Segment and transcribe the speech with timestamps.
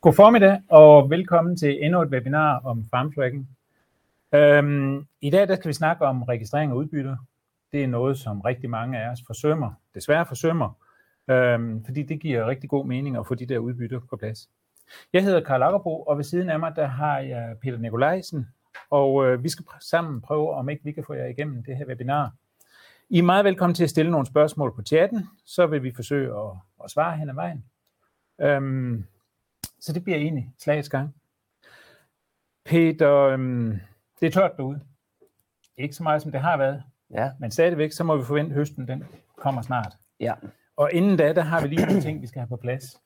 [0.00, 3.48] God formiddag og velkommen til endnu et webinar om farmtracking.
[4.34, 7.16] Øhm, I dag der skal vi snakke om registrering af udbytter.
[7.72, 10.70] Det er noget, som rigtig mange af os forsømmer, desværre forsømmer,
[11.28, 14.48] øhm, fordi det giver rigtig god mening at få de der udbytter på plads.
[15.12, 18.48] Jeg hedder Karl Akkerbo, og ved siden af mig der har jeg Peter Nikolajsen,
[18.90, 21.86] og øh, vi skal sammen prøve, om ikke vi kan få jer igennem det her
[21.86, 22.32] webinar.
[23.10, 26.28] I er meget velkommen til at stille nogle spørgsmål på chatten, så vil vi forsøge
[26.28, 26.50] at,
[26.84, 27.64] at svare hen ad vejen.
[28.40, 29.04] Øhm,
[29.80, 31.14] så det bliver egentlig slagets gang.
[32.64, 33.80] Peter, øhm,
[34.20, 34.80] det er tørt derude.
[35.76, 36.82] Ikke så meget, som det har været.
[37.10, 37.30] Ja.
[37.40, 39.04] Men stadigvæk, så må vi forvente, at høsten den
[39.36, 39.96] kommer snart.
[40.20, 40.34] Ja.
[40.76, 43.00] Og inden da, der har vi lige nogle ting, vi skal have på plads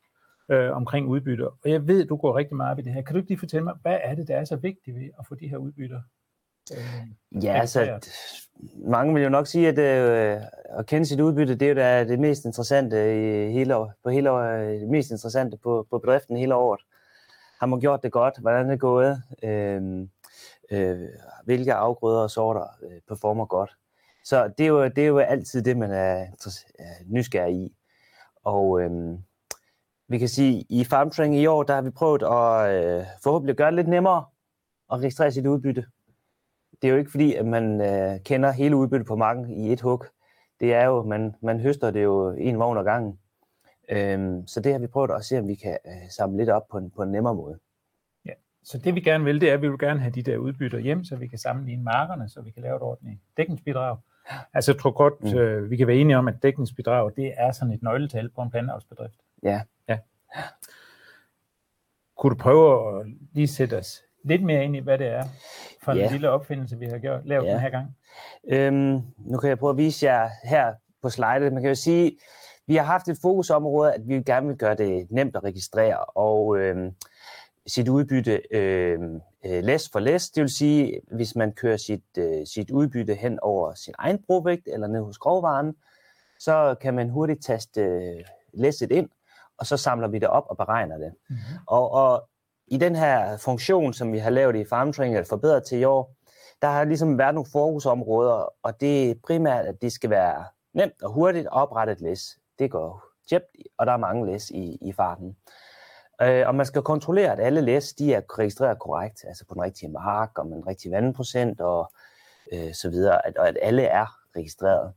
[0.49, 1.47] øh, omkring udbytter.
[1.47, 3.03] Og jeg ved, du går rigtig meget op i det her.
[3.03, 5.27] Kan du ikke lige fortælle mig, hvad er det, der er så vigtigt ved at
[5.27, 6.01] få de her udbytter?
[6.73, 8.01] Øh, ja, altså,
[8.85, 10.41] mange vil jo nok sige, at øh,
[10.79, 14.31] at kende sit udbytte, det er jo da det mest interessante i hele, på hele
[14.31, 16.81] året, det mest interessante på, på bedriften hele året.
[17.61, 18.39] Har man gjort det godt?
[18.39, 19.23] Hvordan er det gået?
[19.43, 20.07] Øh,
[20.71, 21.09] øh,
[21.45, 23.71] hvilke afgrøder og sorter øh, performer godt?
[24.25, 26.27] Så det er, jo, det er jo altid det, man er,
[26.79, 27.77] er nysgerrig i.
[28.45, 29.19] Og øh,
[30.09, 33.57] vi kan sige, at i FarmTrain i år, der har vi prøvet at øh, forhåbentlig
[33.57, 34.25] gøre det lidt nemmere
[34.93, 35.85] at registrere sit udbytte.
[36.83, 39.81] Det er jo ikke fordi, at man øh, kender hele udbyttet på marken i et
[39.81, 40.05] hug.
[40.61, 43.19] Det er jo, man, man høster det jo en vogn ad gangen.
[43.89, 46.69] Øhm, så det har vi prøvet at se, om vi kan øh, samle lidt op
[46.71, 47.59] på en, på en nemmere måde.
[48.25, 48.31] Ja,
[48.65, 50.79] så det vi gerne vil, det er, at vi vil gerne have de der udbytter
[50.79, 53.97] hjem, så vi kan sammenligne markerne, så vi kan lave et ordentligt dækningsbidrag.
[54.55, 55.39] Altså jeg tror godt, mm.
[55.39, 58.51] øh, vi kan være enige om, at dækningsbidrag, det er sådan et nøgletal på en
[58.51, 59.21] planteavlsbedrift.
[59.43, 59.63] Ja.
[59.89, 59.99] ja.
[62.17, 65.25] Kunne du prøve at lige sætte os lidt mere ind i, hvad det er
[65.83, 66.11] for en ja.
[66.11, 67.53] lille opfindelse, vi har gjort, lavet ja.
[67.53, 67.97] den her gang?
[68.49, 71.53] Øhm, nu kan jeg prøve at vise jer her på slidet.
[71.53, 72.19] Man kan jo sige,
[72.67, 76.59] vi har haft et fokusområde, at vi gerne vil gøre det nemt at registrere, og
[76.59, 76.91] øhm,
[77.67, 80.31] sit udbytte øhm, øh, læs for læs.
[80.31, 84.69] Det vil sige, hvis man kører sit, øh, sit udbytte hen over sin egen brovægt
[84.73, 85.75] eller ned hos grovvaren,
[86.39, 89.09] så kan man hurtigt taste øh, læsset ind,
[89.59, 91.13] og så samler vi det op og beregner det.
[91.29, 91.59] Mm-hmm.
[91.67, 92.29] Og, og
[92.73, 96.15] i den her funktion, som vi har lavet i FarmTraining, eller forbedret til i år,
[96.63, 100.45] der har ligesom været nogle fokusområder, og det er primært, at det skal være
[100.75, 102.39] nemt og hurtigt at oprette et læs.
[102.59, 103.47] Det går tjept,
[103.79, 105.37] og der er mange læs i, i farten.
[106.23, 109.63] Øh, og man skal kontrollere, at alle læs de er registreret korrekt, altså på den
[109.63, 111.93] rigtige mark, og med den rigtige vandprocent, og
[112.53, 114.07] øh, så videre, at, og at alle er
[114.37, 114.93] registreret.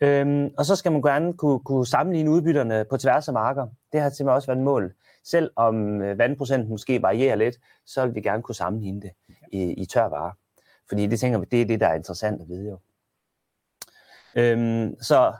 [0.00, 3.66] Øhm, og så skal man gerne kunne, kunne sammenligne udbytterne på tværs af marker.
[3.92, 8.14] Det har simpelthen også været et mål selvom øh, vandprocenten måske varierer lidt, så vil
[8.14, 9.10] vi gerne kunne sammenligne det
[9.52, 10.32] i, i tør vare.
[10.88, 12.78] Fordi det tænker vi, det er det, der er interessant at vide jo.
[14.36, 15.32] Øhm, så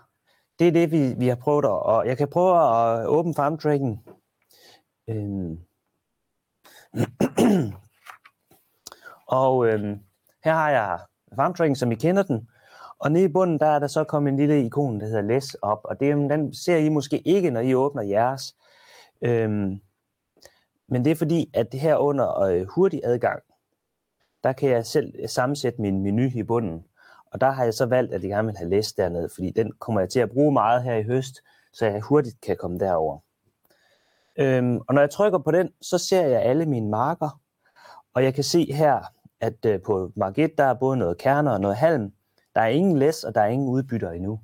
[0.58, 3.34] det er det, vi, vi har prøvet at, og jeg kan prøve at øh, åbne
[3.34, 4.04] farmtracking.
[5.08, 5.58] Øhm.
[9.26, 10.00] og øhm,
[10.44, 10.98] her har jeg
[11.36, 12.48] farmtracking, som I kender den.
[12.98, 15.54] Og nede i bunden, der er der så kommet en lille ikon, der hedder Læs
[15.54, 15.80] op.
[15.84, 18.56] Og det, den ser I måske ikke, når I åbner jeres.
[19.24, 19.80] Øhm,
[20.88, 23.42] men det er fordi, at det her under øh, hurtig adgang,
[24.44, 26.84] der kan jeg selv øh, sammensætte min menu i bunden.
[27.32, 29.72] Og der har jeg så valgt, at jeg gerne vil have læst dernede, fordi den
[29.72, 31.40] kommer jeg til at bruge meget her i høst,
[31.72, 33.18] så jeg hurtigt kan komme derover.
[34.36, 37.40] Øhm, og når jeg trykker på den, så ser jeg alle mine marker,
[38.14, 39.00] og jeg kan se her,
[39.40, 42.12] at øh, på mark 1, der er både noget kerner og noget halm.
[42.54, 44.40] Der er ingen læs, og der er ingen udbytter endnu.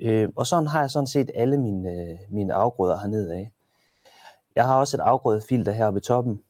[0.00, 3.52] Øh, og sådan har jeg sådan set alle mine, øh, mine afgrøder hernede af.
[4.56, 6.42] Jeg har også et afgrødefilter heroppe i toppen,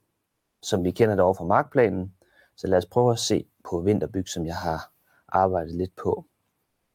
[0.63, 2.15] som vi kender det over fra markplanen.
[2.57, 4.91] Så lad os prøve at se på vinterbyg, som jeg har
[5.29, 6.27] arbejdet lidt på.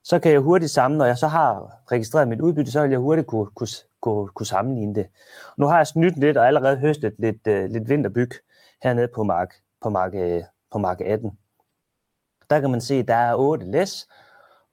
[0.04, 3.00] Så kan jeg hurtigt samle, når jeg så har registreret mit udbytte, så vil jeg
[3.00, 3.68] hurtigt kunne, kunne,
[4.02, 5.08] kunne, kunne sammenligne det.
[5.58, 8.32] Nu har jeg snydt lidt og allerede høstet lidt, uh, lidt vinterbyg
[8.84, 11.38] hernede på mark, på mark, uh, på mark 18.
[12.50, 14.08] Der kan man se, at der er 8 læs,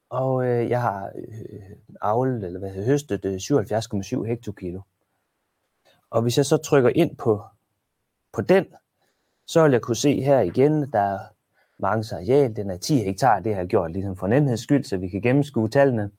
[0.09, 4.81] og uh, jeg har uh, avlet, eller hvad hedder, høstet uh, 77,7 hektokilo.
[6.15, 7.43] Og hvis jeg så trykker ind på,
[8.33, 8.65] på den,
[9.47, 11.19] så vil jeg kunne se her igen, der er
[11.79, 14.97] mange areal, den er 10 hektar, det har jeg gjort ligesom for nemheds skyld, så
[14.97, 16.11] vi kan gennemskue tallene.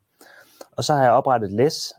[0.72, 1.94] Og så har jeg oprettet læs,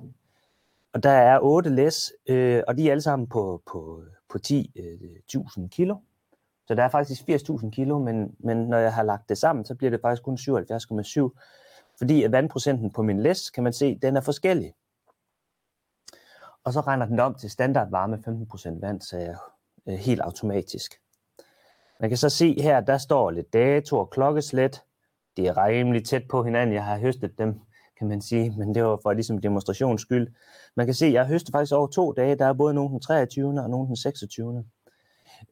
[0.93, 5.63] og der er 8 læs, øh, og de er alle sammen på, på, på 10.000
[5.63, 5.95] øh, kilo.
[6.67, 9.75] Så der er faktisk 80.000 kilo, men, men når jeg har lagt det sammen, så
[9.75, 11.29] bliver det faktisk kun 77,7.
[11.97, 14.73] Fordi at vandprocenten på min læs, kan man se, den er forskellig.
[16.67, 19.35] Og så regner den om til standardvarme 15% vand, så jeg
[19.87, 20.91] øh, helt automatisk.
[21.99, 24.83] Man kan så se her, der står lidt dato og klokkeslæt.
[25.37, 26.75] Det er rimelig tæt på hinanden.
[26.75, 27.59] Jeg har høstet dem
[27.97, 30.27] kan man sige, men det var for ligesom demonstrations skyld.
[30.75, 32.99] Man kan se, at jeg høstet faktisk over to dage, der er både nogen den
[32.99, 33.47] 23.
[33.47, 34.65] og nogen den 26.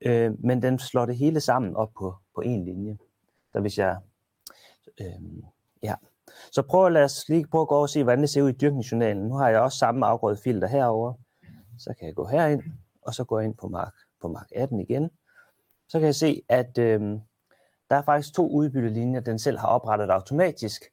[0.01, 2.97] Øh, men den slår det hele sammen op på, på en linje.
[3.51, 3.97] Så hvis jeg,
[5.01, 5.43] øh,
[5.83, 5.95] ja.
[6.51, 8.49] Så prøv at lade os lige prøve at gå og se, hvordan det ser ud
[8.49, 9.23] i dyrkningsjournalen.
[9.23, 11.13] Nu har jeg også samme afgrødefilter herover.
[11.79, 12.63] Så kan jeg gå herind,
[13.01, 15.09] og så går jeg ind på mark, på mark 18 igen.
[15.89, 17.01] Så kan jeg se, at øh,
[17.89, 20.83] der er faktisk to udbyttelinjer, den selv har oprettet automatisk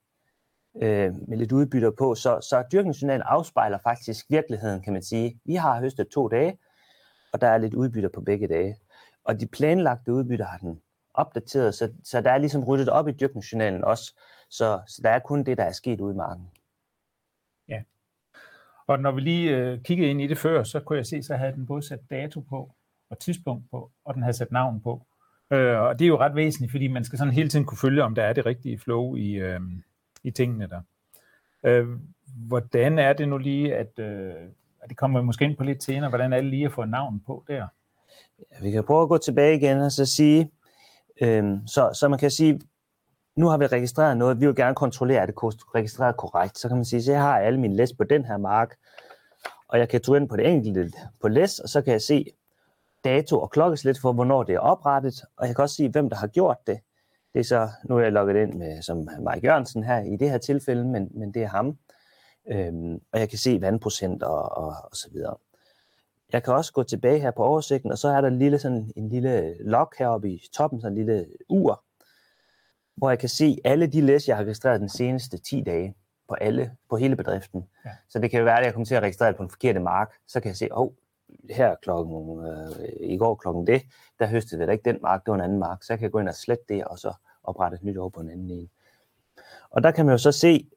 [0.83, 2.15] øh, med lidt udbytter på.
[2.15, 5.41] Så, så dyrkningsjournalen afspejler faktisk virkeligheden, kan man sige.
[5.45, 6.59] Vi har høstet to dage,
[7.33, 8.77] og der er lidt udbytter på begge dage.
[9.25, 10.81] Og de planlagte udbytter har den
[11.15, 14.21] opdateret, så, så der er ligesom ryddet op i dyrkningsjournalen også.
[14.53, 16.51] Så, så der er kun det, der er sket ude i marken.
[17.69, 17.83] Ja.
[18.87, 21.37] Og når vi lige øh, kiggede ind i det før, så kunne jeg se, så
[21.37, 22.75] havde den både sat dato på,
[23.11, 25.07] og tidspunkt på, og den havde sat navn på.
[25.51, 28.03] Øh, og det er jo ret væsentligt, fordi man skal sådan hele tiden kunne følge,
[28.03, 29.61] om der er det rigtige flow i, øh,
[30.23, 30.81] i tingene der.
[31.65, 31.89] Øh,
[32.37, 34.35] hvordan er det nu lige, at, øh,
[34.83, 37.21] at det kommer måske ind på lidt senere, hvordan er det lige at få navn
[37.27, 37.67] på der?
[38.39, 40.51] Ja, vi kan prøve at gå tilbage igen og så sige,
[41.21, 42.61] øh, så, så man kan sige,
[43.37, 46.59] nu har vi registreret noget, vi vil gerne kontrollere, at det er registreret korrekt.
[46.59, 48.77] Så kan man sige, så jeg har alle mine læs på den her mark,
[49.69, 50.93] og jeg kan tage ind på det enkelte
[51.23, 52.27] på læs, og så kan jeg se
[53.05, 56.17] dato og klokkeslæt for, hvornår det er oprettet, og jeg kan også se, hvem der
[56.17, 56.81] har gjort det.
[57.35, 60.31] Det er så, nu er jeg logget ind med, som Mike Jørgensen her i det
[60.31, 61.79] her tilfælde, men, men det er ham.
[62.51, 65.37] Øhm, og jeg kan se vandprocent og, og, og så videre.
[66.33, 68.93] Jeg kan også gå tilbage her på oversigten, og så er der en lille, sådan,
[68.97, 71.85] en lille log heroppe i toppen, sådan en lille ur,
[72.97, 75.95] hvor jeg kan se alle de læs, jeg har registreret den seneste 10 dage
[76.29, 77.65] på alle, på hele bedriften.
[77.85, 77.91] Ja.
[78.09, 80.13] Så det kan jo være, at jeg kommer til at registrere på en forkerte mark.
[80.27, 80.93] Så kan jeg se, oh,
[81.51, 83.83] her klokken, øh, i går klokken det,
[84.19, 85.83] der høstede vi da ikke den mark, det var en anden mark.
[85.83, 87.13] Så jeg kan gå ind og slette det, og så
[87.45, 88.71] oprette et nyt over på en anden en.
[89.71, 90.69] Og der kan man jo så se,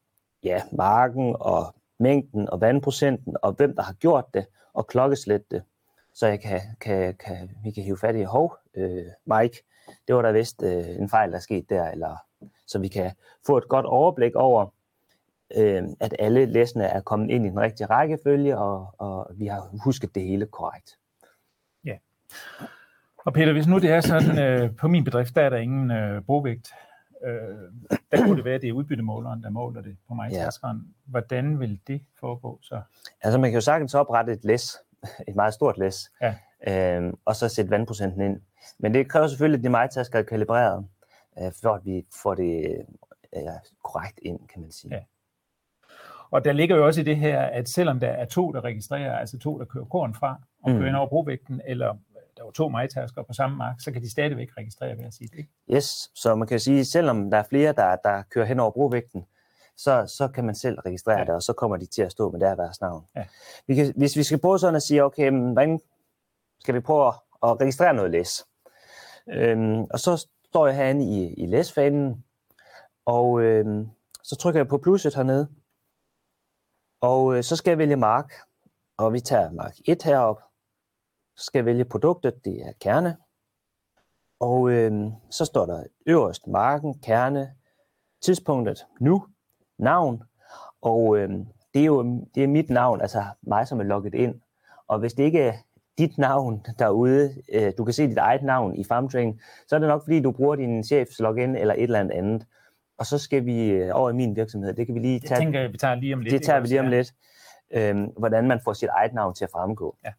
[0.44, 5.64] ja, marken og mængden og vandprocenten, og hvem der har gjort det, og klokkeslæt det.
[6.14, 9.64] Så jeg kan, kan, kan, vi kan hive fat i, hov, øh, Mike,
[10.08, 12.18] det var der vist øh, en fejl, der er sket der, eller
[12.68, 13.12] så vi kan
[13.46, 14.74] få et godt overblik over,
[15.58, 19.70] øh, at alle læsene er kommet ind i den rigtige rækkefølge, og, og vi har
[19.84, 20.98] husket det hele korrekt.
[21.86, 21.98] Ja.
[23.18, 25.92] Og Peter, hvis nu det er sådan, øh, på min bedrift, der er der ingen
[25.92, 26.70] øh, brovægt,
[27.26, 30.50] øh, der kunne det være, at det er udbyttemåleren, der måler det på mig ja.
[31.06, 32.82] Hvordan vil det foregå så?
[33.22, 34.78] Altså man kan jo sagtens oprette et læs,
[35.28, 36.36] et meget stort læs, ja.
[36.98, 38.42] øh, og så sætte vandprocenten ind.
[38.80, 40.86] Men det kræver selvfølgelig, at de majtasker er kalibreret,
[41.40, 42.86] øh, for at vi får det
[43.36, 43.44] øh,
[43.84, 44.96] korrekt ind, kan man sige.
[44.96, 45.02] Ja.
[46.32, 49.18] Og der ligger jo også i det her, at selvom der er to, der registrerer,
[49.18, 50.88] altså to, der kører korn fra og kører mm.
[50.88, 51.98] ind over brovægten, eller
[52.38, 55.28] der var to majtasker på samme mark, så kan de stadigvæk registrere ved at sige
[55.28, 55.38] det.
[55.38, 55.50] Ikke?
[55.74, 58.72] Yes, så man kan sige, at selvom der er flere, der, der kører hen over
[58.72, 59.26] brovægten,
[59.78, 61.26] så, så kan man selv registrere ja.
[61.26, 63.06] det, og så kommer de til at stå med deres navn.
[63.16, 63.26] Ja.
[63.68, 65.80] Vi kan, hvis vi skal prøve sådan at sige, okay, men hvordan
[66.60, 67.08] skal vi prøve
[67.44, 68.46] at registrere noget læs?
[69.30, 72.26] Øhm, og så står jeg herinde i, i læsfanen,
[73.06, 73.90] og øhm,
[74.24, 75.48] så trykker jeg på plusset hernede,
[77.02, 78.34] og øh, så skal jeg vælge mark,
[78.98, 80.42] og vi tager mark 1 herop.
[81.36, 83.18] Så skal jeg vælge produktet, det er kerne.
[84.40, 87.56] Og øh, så står der øverst marken, kerne,
[88.22, 89.26] tidspunktet nu,
[89.78, 90.24] navn.
[90.82, 91.30] Og øh,
[91.74, 94.36] det er jo det er mit navn, altså mig, som er logget ind.
[94.88, 95.54] Og hvis det ikke er
[95.98, 99.90] dit navn derude, øh, du kan se dit eget navn i FarmTrain, så er det
[99.90, 102.46] nok fordi, du bruger din chefs login eller et eller andet andet.
[102.98, 104.74] Og så skal vi øh, over i min virksomhed.
[104.74, 105.36] Det kan vi lige tage.
[105.36, 106.32] Det tænker jeg, vi tager lige om lidt.
[106.32, 107.14] Det tager vi lige om lidt.
[107.72, 109.98] Øhm, hvordan man får sit eget navn til at fremgå.
[110.06, 110.12] Ja.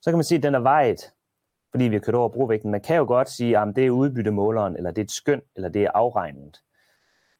[0.00, 1.12] Så kan man sige, at den er vejet,
[1.70, 2.70] fordi vi har kørt over brovægten.
[2.70, 5.68] Man kan jo godt sige, at det er udbyttemåleren, eller det er et skøn, eller
[5.68, 6.60] det er afregnet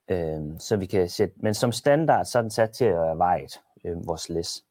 [0.08, 3.18] øh, så vi kan sætte, men som standard, så er den sat til at være
[3.18, 4.64] vejet, øh, vores læs.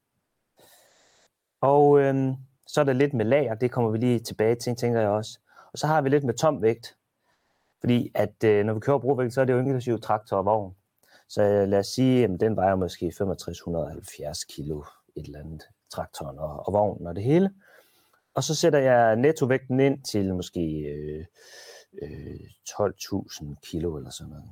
[1.62, 2.34] Og øh,
[2.68, 5.40] så er der lidt med lager, det kommer vi lige tilbage til, tænker jeg også.
[5.72, 6.98] Og så har vi lidt med tom vægt,
[7.80, 10.76] fordi at øh, når vi kører brovægt, så er det jo inklusive traktor og vogn.
[11.30, 14.84] Så øh, lad os sige, at den vejer måske 6570 kilo
[15.16, 17.52] et eller andet traktoren og, og vognen og det hele.
[18.34, 21.26] Og så sætter jeg nettovægten ind til måske øh,
[22.02, 22.40] øh,
[22.70, 24.52] 12.000 kilo eller sådan noget.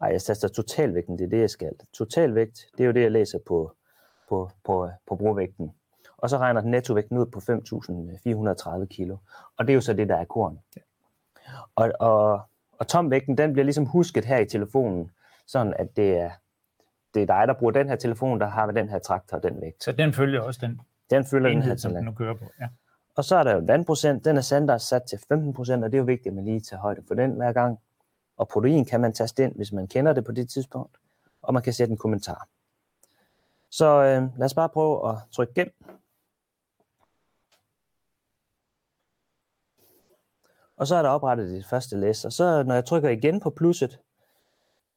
[0.00, 1.72] Nej, jeg sætter totalvægten, det er det, jeg skal.
[1.92, 3.72] Totalvægt, det er jo det, jeg læser på,
[4.28, 5.72] på, på, på brovægten.
[6.16, 7.38] Og så regner den nettovægten ud på
[8.80, 9.16] 5.430 kilo.
[9.56, 10.58] Og det er jo så det, der er korn.
[10.76, 10.80] Ja.
[11.74, 12.40] Og, og,
[12.72, 15.10] og tomvægten, den bliver ligesom husket her i telefonen,
[15.46, 16.30] sådan at det er,
[17.14, 19.60] det er dig, der bruger den her telefon, der har den her traktor og den
[19.60, 19.84] vægt.
[19.84, 20.80] Så den følger også den,
[21.10, 22.44] den følger enhed, den her som den nu kører på.
[22.60, 22.68] Ja.
[23.16, 25.98] Og så er der jo vandprocent, den er standard sat til 15 procent, og det
[25.98, 27.78] er jo vigtigt, at man lige tager højde for den hver gang.
[28.36, 30.96] Og protein kan man taste ind, hvis man kender det på det tidspunkt.
[31.42, 32.48] og man kan sætte en kommentar.
[33.70, 35.84] Så øh, lad os bare prøve at trykke gem.
[40.76, 43.50] Og så er der oprettet det første læs, og så når jeg trykker igen på
[43.50, 44.00] plusset,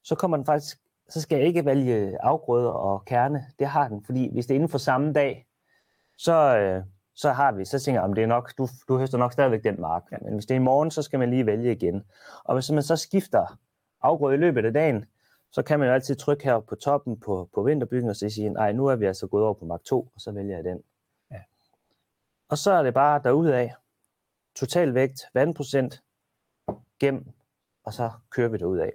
[0.02, 0.78] så kommer den faktisk,
[1.08, 3.46] så skal jeg ikke vælge afgrøder og kerne.
[3.58, 5.46] Det har den, fordi hvis det er inden for samme dag,
[6.16, 6.84] så, øh,
[7.16, 9.80] så har vi, så tænker jeg, det er nok, du, du høster nok stadigvæk den
[9.80, 10.04] mark.
[10.22, 12.04] Men hvis det er i morgen, så skal man lige vælge igen.
[12.44, 13.58] Og hvis man så skifter
[14.00, 15.04] afgrøde i løbet af dagen,
[15.50, 18.48] så kan man jo altid trykke her på toppen på, på vinterbyggen og så sige,
[18.48, 20.82] nej, nu er vi altså gået over på mark 2, og så vælger jeg den.
[21.30, 21.40] Ja.
[22.48, 23.68] Og så er det bare derudad,
[24.54, 26.02] totalvægt, vandprocent,
[26.98, 27.26] gem,
[27.84, 28.90] og så kører vi derudad.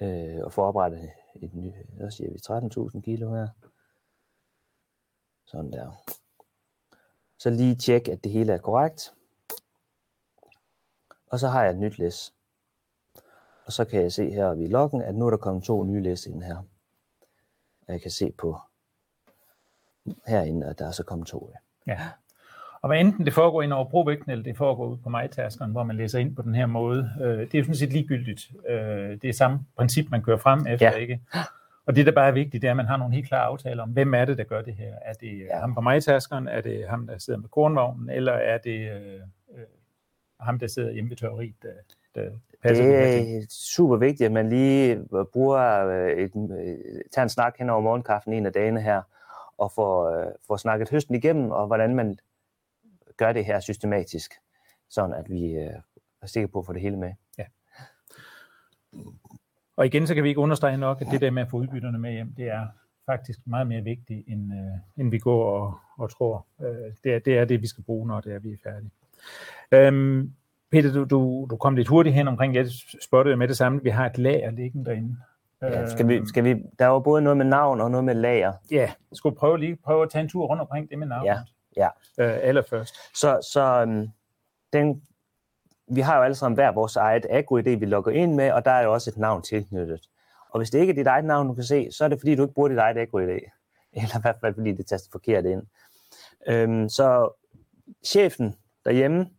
[0.00, 1.10] Øh, og får oprettet
[1.42, 2.38] et nyt, hvad siger vi,
[2.96, 3.48] 13.000 kilo her.
[5.46, 5.92] Sådan der.
[7.38, 9.14] Så lige tjek, at det hele er korrekt.
[11.30, 12.34] Og så har jeg et nyt læs.
[13.66, 16.02] Og så kan jeg se her i loggen, at nu er der kommet to nye
[16.02, 16.56] læs ind her.
[17.86, 18.58] Og jeg kan se på
[20.26, 21.54] herinde, at der er så kommet to.
[21.86, 22.08] Ja.
[22.82, 25.82] Og hvad enten det foregår ind over brovægten, eller det foregår ud på majtaskeren, hvor
[25.82, 28.50] man læser ind på den her måde, øh, det er jo sådan set ligegyldigt.
[28.68, 30.96] Øh, det er samme princip, man kører frem efter, ja.
[30.96, 31.20] ikke?
[31.88, 33.82] Og det, der bare er vigtigt, det er, at man har nogle helt klare aftaler
[33.82, 34.94] om, hvem er det, der gør det her.
[35.02, 35.58] Er det ja.
[35.58, 36.48] ham på majtaskeren?
[36.48, 38.10] Er det ham, der sidder med kornvognen?
[38.10, 39.20] Eller er det øh,
[39.54, 39.64] øh,
[40.40, 41.72] ham, der sidder hjemme ved tørriet, der,
[42.14, 42.30] der
[42.62, 47.58] passer Det er super vigtigt, at man lige bruger øh, et, øh, tager en snak
[47.58, 49.02] hen over morgenkaffen en af dagene her,
[49.58, 52.18] og får, får snakket høsten igennem, og hvordan man
[53.16, 54.34] gør det her systematisk,
[54.90, 55.54] sådan at vi
[56.22, 57.12] er sikre på at få det hele med.
[57.38, 57.44] Ja.
[59.78, 61.98] Og igen, så kan vi ikke understrege nok, at det der med at få udbytterne
[61.98, 62.66] med hjem, det er
[63.06, 66.46] faktisk meget mere vigtigt, end, øh, end vi går og, og tror.
[66.60, 68.90] Øh, det, er, det er det, vi skal bruge, når det er, vi er færdige.
[69.72, 70.32] Øhm,
[70.70, 72.66] Peter, du, du, du kom lidt hurtigt hen omkring, jeg
[73.02, 75.16] spottede med det samme, vi har et lager liggende derinde.
[75.62, 78.52] Ja, skal vi, skal vi, der var både noget med navn og noget med lager.
[78.70, 81.26] Ja, skulle prøve lige prøve at tage en tur rundt omkring det med navn.
[81.26, 81.38] Ja,
[81.76, 81.88] ja.
[82.18, 82.94] Øh, allerførst.
[83.18, 84.08] Så, så um,
[84.72, 85.02] den
[85.90, 88.70] vi har jo alle sammen hver vores eget agro-ID, vi logger ind med, og der
[88.70, 90.08] er jo også et navn tilknyttet.
[90.50, 92.34] Og hvis det ikke er dit eget navn, du kan se, så er det fordi,
[92.34, 93.28] du ikke bruger dit eget agro-ID.
[93.92, 95.62] Eller i hvert fald fordi, det taster forkert ind.
[96.48, 97.28] Øhm, så
[98.06, 98.54] chefen
[98.84, 99.30] derhjemme,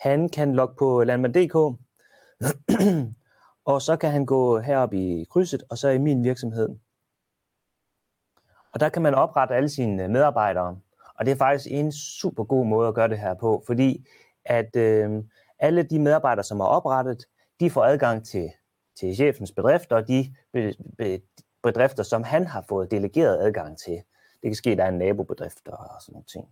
[0.00, 1.54] han kan logge på landmand.dk,
[3.72, 6.68] og så kan han gå herop i krydset, og så i min virksomhed.
[8.72, 10.78] Og der kan man oprette alle sine medarbejdere.
[11.18, 14.06] Og det er faktisk en super god måde at gøre det her på, fordi
[14.44, 15.22] at øh,
[15.58, 17.24] alle de medarbejdere, som er oprettet,
[17.60, 18.50] de får adgang til,
[18.98, 21.20] til chefens bedrifter, og de be, be,
[21.62, 24.02] bedrifter, som han har fået delegeret adgang til.
[24.42, 26.48] Det kan ske, at der er en nabobedrift og sådan nogle ting.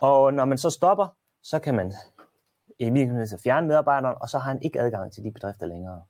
[0.00, 1.06] Og når man så stopper,
[1.42, 1.92] så kan man
[2.78, 6.02] i virkeligheden fjerne medarbejderen, og så har han ikke adgang til de bedrifter længere.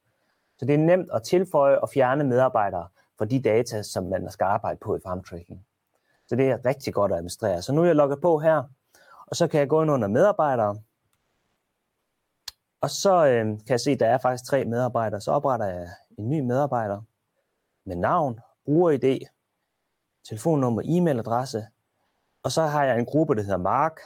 [0.59, 4.45] Så det er nemt at tilføje og fjerne medarbejdere for de data, som man skal
[4.45, 5.67] arbejde på i farmtracking.
[6.29, 7.63] Så det er rigtig godt at administrere.
[7.63, 8.63] Så nu er jeg logget på her,
[9.27, 10.77] og så kan jeg gå ind under medarbejdere,
[12.83, 15.21] og så øh, kan jeg se, at der er faktisk tre medarbejdere.
[15.21, 17.03] Så opretter jeg en ny medarbejder
[17.85, 19.27] med navn, bruger-ID,
[20.25, 21.67] telefonnummer, e-mailadresse.
[22.43, 24.01] Og så har jeg en gruppe, der hedder Mark,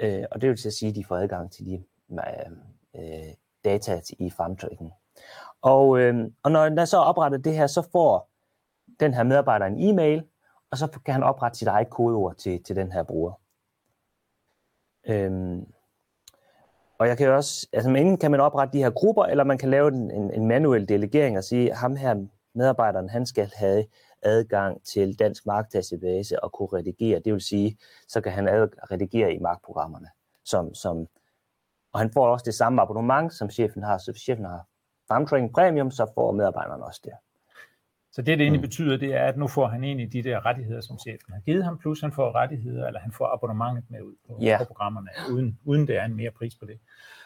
[0.00, 2.60] øh, og det vil til at sige, at de får adgang til de øhm,
[2.96, 3.34] øh,
[3.64, 4.92] data i farmtracking.
[5.62, 8.30] Og, øh, og når jeg så opretter det her, så får
[9.00, 10.24] den her medarbejder en e-mail,
[10.70, 13.32] og så kan han oprette sit eget kodeord til, til den her bruger.
[15.06, 15.66] Øhm,
[16.98, 19.70] og jeg kan også, altså enten kan man oprette de her grupper, eller man kan
[19.70, 23.84] lave en, en, en manuel delegering og sige, at ham her medarbejderen, han skal have
[24.22, 27.20] adgang til dansk markdatabase og kunne redigere.
[27.24, 28.48] Det vil sige, så kan han
[28.90, 30.08] redigere i markprogrammerne.
[30.44, 31.06] Som, som,
[31.92, 33.98] og han får også det samme abonnement, som chefen har.
[33.98, 34.66] Så chefen har
[35.08, 37.12] Farmtraining Premium, så får medarbejderen også det.
[38.16, 38.68] Så det, det egentlig mm.
[38.68, 41.64] betyder, det er, at nu får han egentlig de der rettigheder, som chefen har givet
[41.64, 44.58] ham, plus han får rettigheder, eller han får abonnementet med ud på, yeah.
[44.58, 46.78] på programmerne, uden, uden det er en mere pris på det.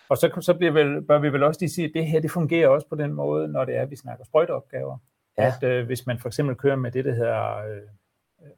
[0.08, 2.30] Og så, så bliver vel, bør vi vel også lige sige, at det her det
[2.30, 4.98] fungerer også på den måde, når det er, at vi snakker sprøjteopgaver.
[5.38, 5.46] Ja.
[5.46, 7.82] At øh, hvis man for eksempel kører med det, der hedder, øh,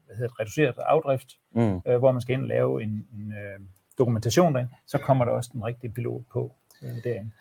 [0.05, 1.81] hvad hedder reduceret afdrift, mm.
[1.87, 3.59] øh, hvor man skal ind og lave en, en øh,
[3.97, 7.31] dokumentation derinde, så kommer der også den rigtige pilot på øh, derinde.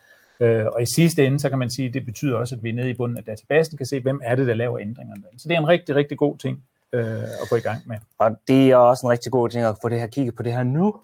[0.42, 2.72] Øh, og i sidste ende, så kan man sige, at det betyder også, at vi
[2.72, 5.22] nede i bunden af databasen kan se, hvem er det, der laver ændringerne.
[5.38, 7.96] Så det er en rigtig, rigtig god ting øh, at gå i gang med.
[8.18, 10.52] Og det er også en rigtig god ting at få det her kigget på det
[10.52, 11.00] her nu,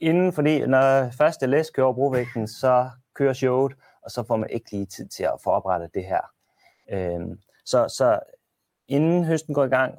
[0.00, 3.72] inden, fordi når første læs kører brovægten, så kører showet,
[4.02, 6.20] og så får man ikke lige tid til at forberede det her.
[6.90, 8.20] Øhm, så, så
[8.88, 9.98] inden høsten går i gang,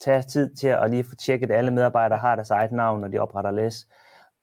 [0.00, 3.08] tag tid til at lige få tjekket, at alle medarbejdere har deres eget navn, når
[3.08, 3.86] de opretter læs,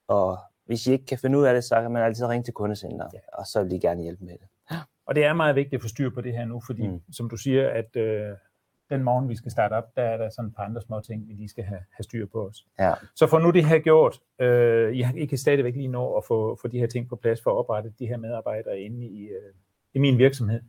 [0.07, 0.37] og
[0.67, 3.09] hvis I ikke kan finde ud af det, så kan man altid ringe til kundecenter,
[3.13, 3.19] ja.
[3.33, 4.47] og så vil de gerne hjælpe med det.
[5.07, 7.01] Og det er meget vigtigt at få styr på det her nu, fordi mm.
[7.12, 8.36] som du siger, at øh,
[8.89, 11.27] den morgen, vi skal starte op, der er der sådan et par andre små ting,
[11.27, 12.65] vi lige skal have, have styr på os.
[12.79, 12.93] Ja.
[13.15, 16.57] Så for nu det her gjort, øh, I, I kan stadigvæk lige nå at få,
[16.62, 19.53] få de her ting på plads for at oprette de her medarbejdere inde i, øh,
[19.93, 20.62] i min virksomhed.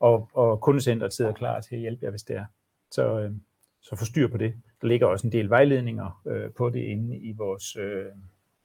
[0.00, 2.44] Og, og kundecentret sidder klar til at hjælpe jer, hvis det er.
[2.90, 3.32] Så, øh,
[3.80, 4.54] så få styr på det.
[4.82, 8.06] Der ligger også en del vejledninger øh, på det inde, i vores, øh,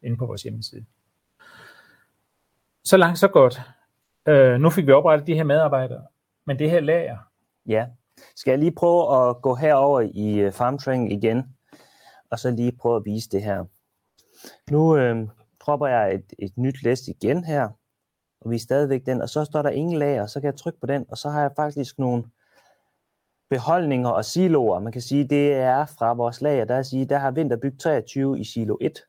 [0.03, 0.85] inde på vores hjemmeside.
[2.83, 3.61] Så langt, så godt.
[4.27, 6.03] Øh, nu fik vi oprettet de her medarbejdere,
[6.45, 7.17] men det her lager.
[7.65, 7.87] Ja.
[8.35, 11.55] Skal jeg lige prøve at gå herover i øh, uh, farmtraining igen,
[12.29, 13.65] og så lige prøve at vise det her.
[14.71, 15.27] Nu øh,
[15.59, 17.69] dropper jeg et, et nyt læst igen her,
[18.41, 20.79] og vi er stadigvæk den, og så står der ingen lager, så kan jeg trykke
[20.79, 22.23] på den, og så har jeg faktisk nogle
[23.49, 24.79] beholdninger og siloer.
[24.79, 28.39] Man kan sige, det er fra vores lager, der, er sige, der har vinterbyg 23
[28.39, 28.99] i silo 1.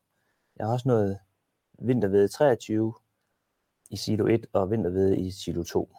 [0.57, 1.19] Jeg har også noget
[1.79, 2.93] vintervede 23
[3.89, 5.95] i silo 1 og vintervede i silo 2.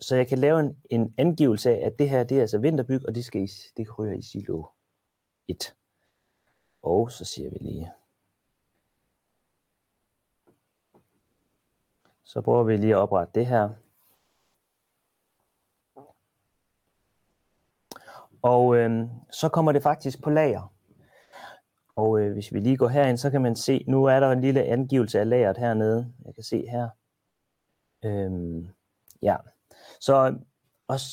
[0.00, 3.06] Så jeg kan lave en, en angivelse af, at det her det er altså vinterbyg,
[3.06, 4.64] og det, skal i, det ryger i silo
[5.48, 5.76] 1.
[6.82, 7.92] Og så siger vi lige,
[12.24, 13.70] så prøver vi lige at oprette det her.
[18.42, 20.73] Og øhm, så kommer det faktisk på lager.
[21.96, 24.40] Og øh, hvis vi lige går herind, så kan man se, nu er der en
[24.40, 26.12] lille angivelse af lageret hernede.
[26.24, 26.88] Jeg kan se her.
[28.04, 28.68] Øhm,
[29.22, 29.36] ja,
[30.00, 30.34] så
[30.88, 31.08] også,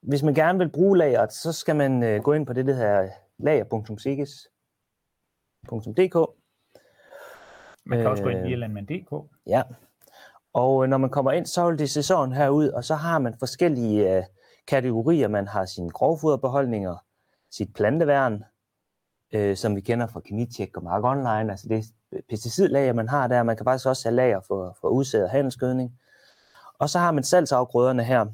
[0.00, 2.74] hvis man gerne vil bruge lageret, så skal man øh, gå ind på det, der
[2.74, 3.08] hedder
[3.38, 6.16] lager.sigis.dk.
[7.86, 9.12] Man kan øh, også gå ind via landmand.dk.
[9.46, 9.62] Ja,
[10.52, 12.94] og øh, når man kommer ind, så vil det se sådan her ud, og så
[12.94, 14.24] har man forskellige øh,
[14.66, 15.28] kategorier.
[15.28, 16.96] Man har sine grovfoderbeholdninger,
[17.50, 18.44] sit planteværn,
[19.32, 21.50] øh, som vi kender fra Kemitjek og Mark Online.
[21.50, 21.84] Altså det
[22.28, 23.42] pesticidlager, man har der.
[23.42, 25.98] Man kan faktisk også have lager for, for udsæd og handelsgødning.
[26.78, 28.26] Og så har man salgsafgrøderne her.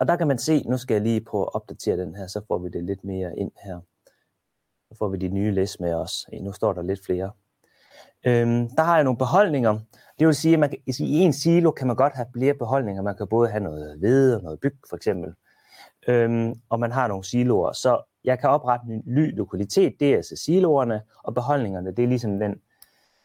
[0.00, 2.40] Og der kan man se, nu skal jeg lige prøve at opdatere den her, så
[2.48, 3.80] får vi det lidt mere ind her.
[4.88, 6.26] Så får vi de nye læs med os.
[6.40, 7.30] Nu står der lidt flere.
[8.26, 9.78] Øhm, der har jeg nogle beholdninger.
[10.18, 13.02] Det vil sige, at man kan, i en silo kan man godt have flere beholdninger.
[13.02, 15.34] Man kan både have noget hvede og noget byg, for eksempel.
[16.08, 17.72] Øhm, og man har nogle siloer.
[17.72, 22.08] Så jeg kan oprette en ny lokalitet, det er altså siloerne, og beholdningerne, det er
[22.08, 22.60] ligesom den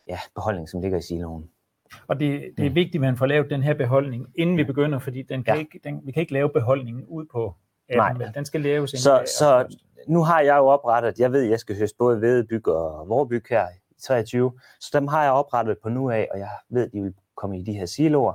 [0.07, 1.49] ja, beholdning, som ligger i siloen.
[2.07, 2.75] Og det, det er mm.
[2.75, 5.59] vigtigt, at man får lavet den her beholdning, inden vi begynder, fordi den kan ja.
[5.59, 7.55] ikke, den, vi kan ikke lave beholdningen ud på
[7.89, 8.31] appen, Nej.
[8.31, 9.77] den skal laves så, så
[10.07, 13.43] nu har jeg jo oprettet, jeg ved, at jeg skal høste både Vedebyg og Vorbyg
[13.49, 16.93] her i 23, så dem har jeg oprettet på nu af, og jeg ved, at
[16.93, 18.33] de vil komme i de her siloer,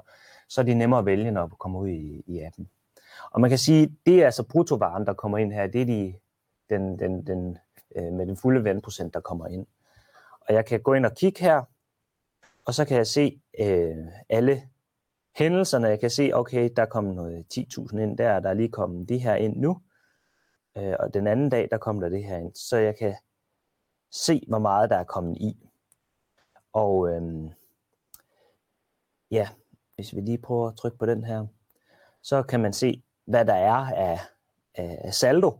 [0.48, 2.68] så er de nemmere at vælge, når de kommer ud i, i appen.
[3.30, 6.14] Og man kan sige, det er altså brutovaren, der kommer ind her, det er de,
[6.70, 7.58] den, den, den,
[7.96, 9.66] øh, med den fulde vandprocent, der kommer ind.
[10.40, 11.62] Og jeg kan gå ind og kigge her,
[12.64, 14.68] og så kan jeg se øh, alle
[15.36, 15.88] hændelserne.
[15.88, 19.18] Jeg kan se, okay, der kom noget 10.000 ind der, der er lige kommet de
[19.18, 19.80] her ind nu.
[20.76, 22.54] Øh, og den anden dag, der kom der det her ind.
[22.54, 23.14] Så jeg kan
[24.10, 25.68] se, hvor meget der er kommet i.
[26.72, 27.50] Og øh,
[29.30, 29.48] ja,
[29.94, 31.46] hvis vi lige prøver at trykke på den her,
[32.22, 34.20] så kan man se, hvad der er af,
[34.74, 35.58] af saldo,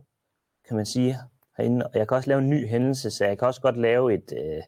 [0.69, 1.17] kan man sige,
[1.57, 1.87] herinde.
[1.87, 4.33] Og jeg kan også lave en ny hændelse, så jeg kan også godt lave et,
[4.37, 4.63] øh,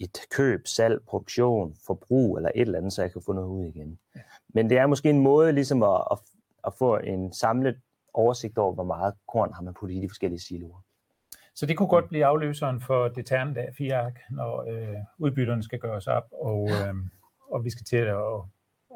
[0.00, 3.64] et køb, salg, produktion, forbrug eller et eller andet, så jeg kan få noget ud
[3.64, 3.98] igen.
[4.16, 4.20] Ja.
[4.48, 6.18] Men det er måske en måde ligesom at, at,
[6.66, 7.76] at få en samlet
[8.14, 10.84] oversigt over, hvor meget korn har man puttet i de forskellige siloer.
[11.54, 15.62] Så det kunne godt blive afløseren for det terne der fire ark, når øh, udbytterne
[15.62, 16.94] skal gøres op, og, øh,
[17.50, 18.42] og vi skal til at, at,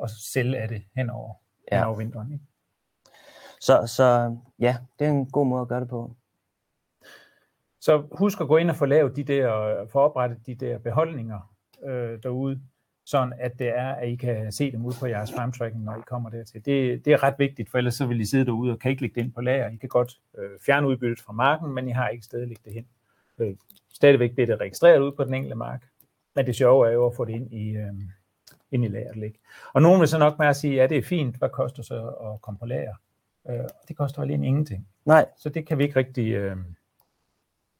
[0.02, 1.34] at sælge af det hen over,
[1.72, 1.76] ja.
[1.76, 2.32] hen over vinteren.
[2.32, 2.44] Ikke?
[3.62, 6.16] Så, så ja, det er en god måde at gøre det på.
[7.80, 11.54] Så husk at gå ind og få lavet de der, få oprettet de der beholdninger
[11.84, 12.60] øh, derude,
[13.04, 16.00] sådan at det er, at I kan se dem ud på jeres farmtracking, når I
[16.06, 16.64] kommer dertil.
[16.64, 19.02] Det, det er ret vigtigt, for ellers så vil I sidde derude og kan ikke
[19.02, 19.70] lægge det ind på lager.
[19.70, 22.72] I kan godt øh, fjerne udbyttet fra marken, men I har ikke stadig lægge det
[22.72, 22.86] hen.
[23.38, 23.56] Øh,
[23.92, 25.88] stadigvæk bliver det registreret ud på den enkelte mark,
[26.34, 27.94] men det sjove er jo at få det ind i, øh,
[28.70, 29.36] ind i lageret.
[29.72, 32.08] Og nogen vil så nok med at sige, ja, det er fint, hvad koster så
[32.08, 32.94] at komme på lager?
[33.50, 34.88] Øh, det koster alene ingenting.
[35.04, 35.26] Nej.
[35.36, 36.56] Så det kan vi ikke rigtig, øh,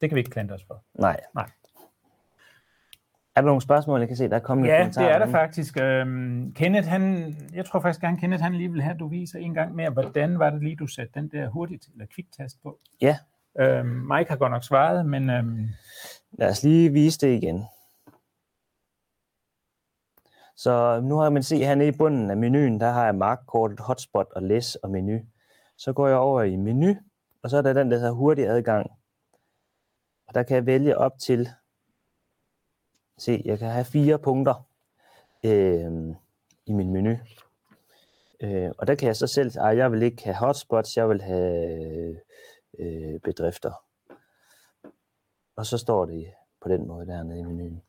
[0.01, 0.85] det kan vi ikke klante os for.
[0.95, 1.21] Nej.
[1.35, 1.51] Nej.
[3.37, 5.77] Er der nogle spørgsmål, jeg kan se, der er kommet Ja, det er der faktisk.
[5.81, 9.39] Øhm, Kenneth, han, jeg tror faktisk gerne, Kenneth, han lige vil have, at du viser
[9.39, 12.79] en gang mere, hvordan var det lige, du satte den der hurtigt eller kviktast på?
[13.01, 13.17] Ja.
[13.61, 15.31] Øhm, Mike har godt nok svaret, men...
[15.31, 15.69] Øhm...
[16.33, 17.65] Lad os lige vise det igen.
[20.57, 24.27] Så nu har man set hernede i bunden af menuen, der har jeg markkortet, hotspot
[24.37, 25.21] og læs og menu.
[25.83, 26.95] Så går jeg over i menu,
[27.43, 28.91] og så er der den, der hedder hurtig adgang.
[30.27, 31.49] Og der kan jeg vælge op til,
[33.19, 34.69] se, jeg kan have fire punkter.
[35.45, 36.15] Øh,
[36.67, 37.19] i min menu.
[38.41, 41.23] Øh, og der kan jeg så selv, ej, jeg vil ikke have hotspots, jeg vil
[41.23, 42.21] have
[42.79, 43.85] øh, bedrifter.
[45.57, 47.83] Og så står det på den måde dernede i menuen.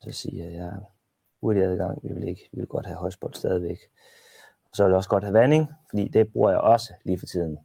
[0.00, 0.80] Så siger jeg,
[1.40, 3.78] hurtig adgang, vi vil ikke, vi vil godt have hotspot stadigvæk.
[4.76, 7.58] Så vil jeg også godt have vanding, fordi det bruger jeg også lige for tiden.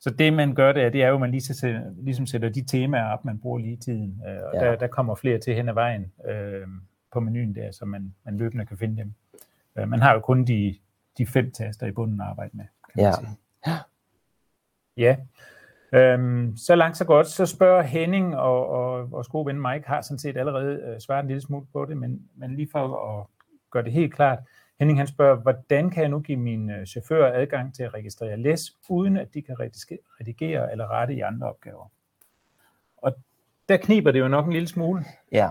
[0.00, 2.64] Så det, man gør der, det er jo, at man lige sætter, ligesom sætter de
[2.64, 4.22] temaer op, man bruger lige i tiden.
[4.28, 4.60] Øh, og ja.
[4.60, 6.66] der, der kommer flere til hen ad vejen øh,
[7.12, 9.14] på menuen der, så man, man løbende kan finde dem.
[9.76, 10.76] Øh, man har jo kun de,
[11.18, 13.10] de fem taster i bunden at arbejde med, kan Ja.
[13.10, 13.38] man sige.
[14.96, 15.16] Ja.
[15.92, 17.26] Øhm, så langt så godt.
[17.26, 21.22] Så spørger Henning, og, og vores gode ven Mike har sådan set allerede øh, svaret
[21.22, 23.26] en lille smule på det, men, men lige for at
[23.70, 24.38] gøre det helt klart.
[24.78, 28.36] Henning han spørger, hvordan kan jeg nu give mine øh, chauffører adgang til at registrere
[28.36, 31.90] læs, uden at de kan redige- redigere eller rette i andre opgaver?
[32.96, 33.16] Og
[33.68, 35.04] der kniber det jo nok en lille smule.
[35.32, 35.48] Ja,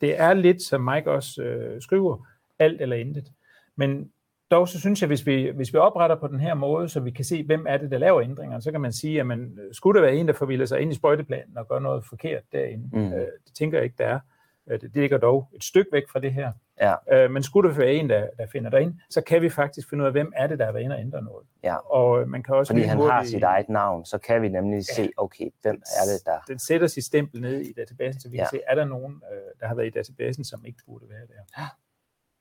[0.00, 2.26] Det er lidt, som Mike også øh, skriver,
[2.58, 3.32] alt eller intet.
[3.76, 4.10] Men
[4.50, 7.10] dog så synes jeg, hvis vi, hvis vi opretter på den her måde, så vi
[7.10, 10.00] kan se, hvem er det, der laver ændringer, så kan man sige, at man, skulle
[10.00, 12.90] der være en, der forvilder sig ind i sprøjteplanen og gør noget forkert derinde.
[12.92, 13.12] Mm.
[13.12, 14.14] Øh, det tænker jeg ikke, der er.
[14.14, 14.20] Øh,
[14.68, 16.52] Det ligger dog et stykke væk fra det her.
[16.80, 19.88] ja, Øh, Men skulle der være en, der, der finder derind, så kan vi faktisk
[19.90, 21.46] finde ud af, hvem er det, der har været inde og ændre noget.
[21.62, 21.76] ja.
[21.76, 24.48] Og øh, man kan også Fordi han har lynhurtigt- sit eget navn, så kan vi
[24.48, 26.38] nemlig se, okay, hvem er det, der...
[26.48, 28.56] den sætter sit stempel ned i databasen, så vi kan Ja.
[28.56, 31.62] se, er der nogen, øh, der har været i databasen, som ikke burde være der.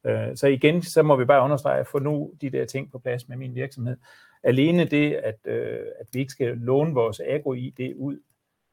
[0.05, 2.99] Øh, så igen, så må vi bare understrege at få nu de der ting på
[2.99, 3.97] plads med min virksomhed.
[4.43, 8.17] Alene det, at, øh, at vi ikke skal låne vores Agro-ID ud,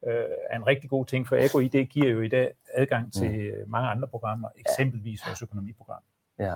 [0.07, 3.69] øh, er en rigtig god ting, for Agro-ID giver jo i dag adgang til øh,
[3.69, 6.01] mange andre programmer, eksempelvis vores økonomiprogram.
[6.39, 6.53] Ja,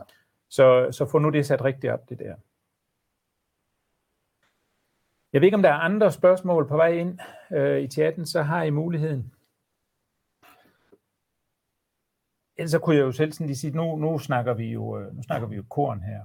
[0.49, 2.35] Så, så få nu det sat rigtigt op, det der.
[5.33, 7.19] Jeg ved ikke, om der er andre spørgsmål på vej ind
[7.51, 9.31] øh, i chatten, så har I muligheden.
[12.57, 15.15] Ellers så kunne jeg jo selv sådan lige sige, nu, nu snakker vi jo øh,
[15.15, 16.23] nu snakker vi jo korn her.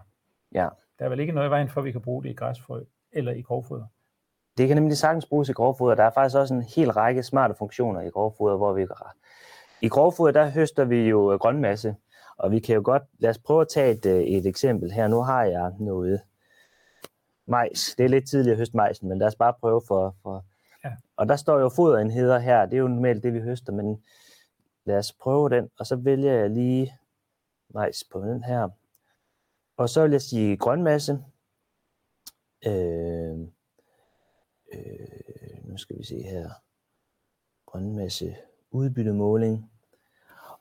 [0.53, 0.69] ja.
[0.99, 2.85] Der er vel ikke noget i vejen for, at vi kan bruge det i græsfrø
[3.13, 3.87] eller i grovfoder.
[4.61, 5.95] Det kan nemlig sagtens bruges i grovfoder.
[5.95, 8.87] Der er faktisk også en hel række smarte funktioner i grovfoder, hvor vi...
[9.81, 11.97] I grovfoder, der høster vi jo øh, grønmasse,
[12.37, 13.03] og vi kan jo godt...
[13.19, 15.09] Lad os prøve at tage et, øh, et eksempel her.
[15.09, 16.21] Nu har jeg noget
[17.47, 17.95] majs.
[17.99, 20.15] Det er lidt tidligt at høste majsen, men lad os bare prøve for...
[20.23, 20.45] for
[20.85, 20.91] Ja.
[21.17, 22.67] Og der står jo foderenheder her.
[22.67, 24.05] Det er jo normalt det, vi høster, men
[24.85, 25.71] lad os prøve den.
[25.79, 26.95] Og så vælger jeg lige
[27.75, 28.69] majs på den her.
[29.77, 31.19] Og så vil jeg sige grønmasse.
[32.67, 33.39] Øh,
[34.73, 36.51] øh, nu skal vi se her.
[37.67, 38.37] Grønmasse
[38.71, 39.71] udbyttemåling.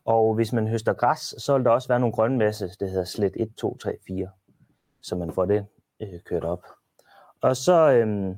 [0.06, 3.34] Og hvis man høster græs, så vil der også være nogle grønmasse, det hedder slet
[3.36, 4.30] 1, 2, 3, 4,
[5.02, 5.65] så man får det
[6.00, 6.65] øh, kørt op.
[7.41, 8.36] Og så øh,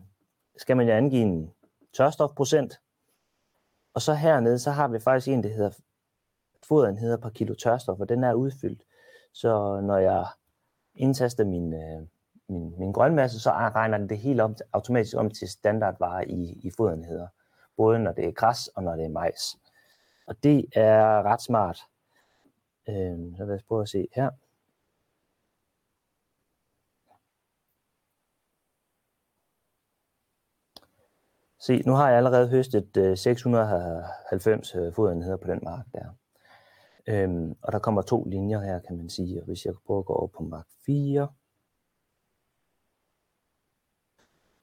[0.58, 1.54] skal man jo angive en
[1.94, 2.80] tørstofprocent.
[3.94, 5.72] Og så hernede, så har vi faktisk en, der hedder
[6.64, 8.84] foderenheder per kilo tørstof, og den er udfyldt.
[9.34, 10.26] Så når jeg
[10.96, 12.08] indtaster min, øh,
[12.52, 16.72] min, min grønmasse, så regner den det helt om, automatisk om til standardvarer i, i
[16.78, 17.28] foderenheder.
[17.78, 19.58] Både når det er græs og når det er majs.
[20.28, 21.80] Og det er ret smart.
[22.90, 24.30] Øh, så lad os prøve at se her.
[31.60, 36.06] Se, nu har jeg allerede høstet øh, 690 øh, på den mark der.
[37.08, 39.42] Øhm, og der kommer to linjer her, kan man sige.
[39.42, 41.28] Og hvis jeg prøver at gå over på mark 4,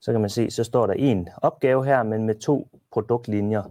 [0.01, 3.63] så kan man se, så står der en opgave her, men med to produktlinjer.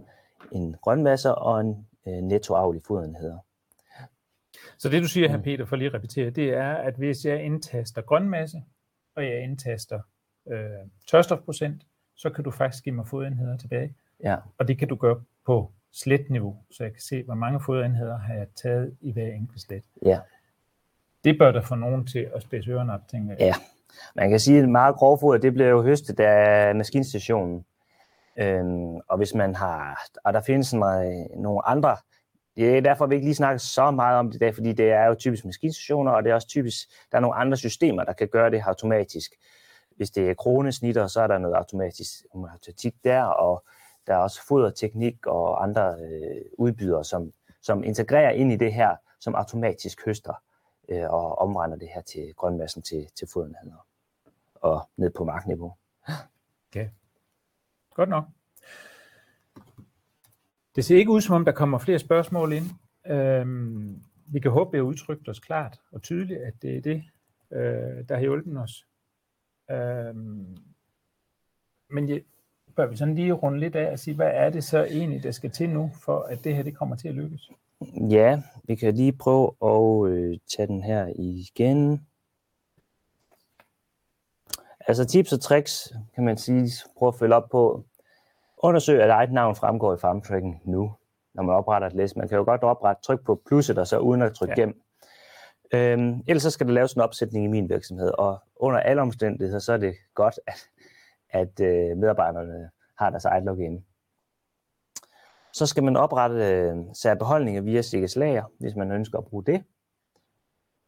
[0.52, 3.38] En grønmasse og en øh, nettoavl i foderenheder.
[4.78, 7.44] Så det du siger her, Peter, for lige at repetere, det er, at hvis jeg
[7.44, 8.62] indtaster grønmasse,
[9.14, 10.00] og jeg indtaster
[10.50, 10.70] øh,
[11.06, 11.82] tørstofprocent,
[12.16, 13.94] så kan du faktisk give mig fodenheder tilbage.
[14.22, 18.18] Ja, Og det kan du gøre på sletniveau, så jeg kan se, hvor mange fodenheder
[18.18, 19.84] har jeg taget i hver enkelt slet.
[20.06, 20.20] ja.
[21.24, 23.40] Det bør der få nogen til at spidse ørerne op, tænker jeg.
[23.40, 23.54] Ja.
[24.16, 27.64] Man kan sige, at meget grovfoder, det bliver jo høstet af maskinstationen.
[28.38, 31.96] Øhm, og hvis man har, og der findes en, øh, nogle andre,
[32.56, 34.90] det er derfor, vi ikke lige snakker så meget om det i dag, fordi det
[34.90, 38.12] er jo typisk maskinstationer, og det er også typisk, der er nogle andre systemer, der
[38.12, 39.32] kan gøre det automatisk.
[39.96, 43.64] Hvis det er kronesnitter, så er der noget automatisk automatik der, og
[44.06, 48.96] der er også foderteknik og andre øh, udbydere, som, som integrerer ind i det her,
[49.20, 50.32] som automatisk høster
[50.88, 53.86] øh, og omregner det her til grønmassen til, til fodenheder
[54.54, 55.74] og ned på markniveau.
[56.70, 56.88] Okay.
[57.94, 58.24] Godt nok.
[60.76, 62.66] Det ser ikke ud, som om der kommer flere spørgsmål ind.
[63.06, 66.80] Øhm, vi kan håbe, at vi har udtrykt os klart og tydeligt, at det er
[66.80, 67.04] det,
[67.50, 68.86] øh, der har hjulpet os.
[69.70, 70.56] Øhm,
[71.90, 72.22] men jeg,
[72.76, 75.30] bør vi sådan lige runde lidt af og sige, hvad er det så egentlig, der
[75.30, 77.50] skal til nu, for at det her det kommer til at lykkes?
[78.10, 82.06] Ja, vi kan lige prøve at øh, tage den her igen.
[84.80, 87.84] Altså tips og tricks, kan man sige, prøve at følge op på.
[88.62, 90.92] Undersøg, at eget navn fremgår i farmtracking nu,
[91.34, 92.16] når man opretter et læs.
[92.16, 94.62] Man kan jo godt oprette, tryk på plusset og så uden at trykke ja.
[94.62, 94.82] gem.
[95.74, 99.58] Øhm, ellers så skal der laves en opsætning i min virksomhed, og under alle omstændigheder,
[99.58, 100.68] så er det godt, at,
[101.30, 103.84] at øh, medarbejderne har deres eget login.
[105.52, 109.64] Så skal man oprette øh, særbeholdninger via Sikkes Lager, hvis man ønsker at bruge det.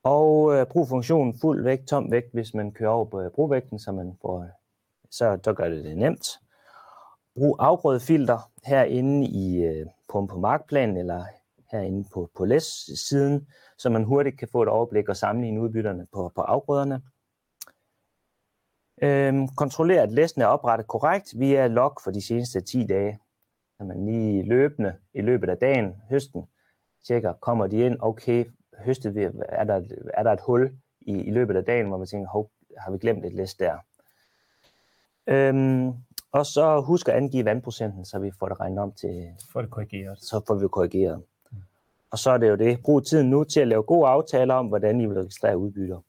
[0.03, 3.79] Og øh, brug funktionen fuld vægt, tom vægt, hvis man kører over på øh, brugvægten,
[3.79, 4.49] så, man får, øh,
[5.11, 6.27] så, så gør det det nemt.
[7.37, 11.25] Brug afgrødefilter herinde i, øh, på, på markplanen eller
[11.73, 16.33] herinde på, på læs-siden, så man hurtigt kan få et overblik og sammenligne udbytterne på,
[16.35, 17.03] på afgrøderne.
[19.03, 23.19] Øhm, kontroller, at læsene er oprettet korrekt via log for de seneste 10 dage.
[23.81, 26.49] Når man lige løbende i løbet af dagen, høsten,
[27.07, 28.45] tjekker, kommer de ind, okay,
[28.79, 29.83] høstet, er der,
[30.15, 32.99] er der et hul i, i løbet af dagen, hvor man tænker, hov, har vi
[32.99, 33.77] glemt et læs der?
[35.27, 35.93] Øhm,
[36.33, 39.29] og så husk at angive vandprocenten, så vi får det regnet om til...
[39.53, 40.19] Får det korrigeret.
[40.19, 41.23] Så får vi korrigeret.
[41.51, 41.59] Mm.
[42.11, 42.83] Og så er det jo det.
[42.83, 46.01] Brug tiden nu til at lave gode aftaler om, hvordan I vil registrere udbytter,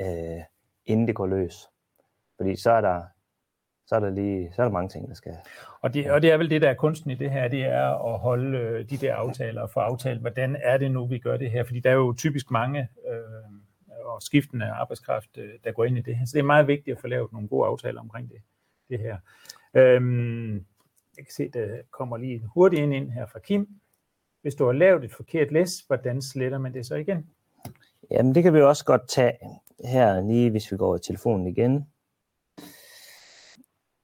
[0.00, 0.42] øh,
[0.86, 1.68] inden det går løs.
[2.36, 3.02] Fordi så er der,
[3.88, 5.36] så er der lige så er der mange ting, der skal...
[5.80, 8.14] Og det, og det er vel det, der er kunsten i det her, det er
[8.14, 11.36] at holde øh, de der aftaler og få aftalt, hvordan er det nu, vi gør
[11.36, 11.64] det her?
[11.64, 16.00] Fordi der er jo typisk mange øh, og skiftende arbejdskraft, øh, der går ind i
[16.00, 16.26] det her.
[16.26, 18.38] Så det er meget vigtigt at få lavet nogle gode aftaler omkring det,
[18.88, 19.16] det her.
[19.74, 20.54] Øhm,
[21.16, 23.68] jeg kan se, der kommer lige hurtigt ind, ind her fra Kim.
[24.42, 27.30] Hvis du har lavet et forkert læs, hvordan sletter man det så igen?
[28.10, 29.32] Jamen, det kan vi også godt tage
[29.84, 31.86] her lige, hvis vi går i telefonen igen.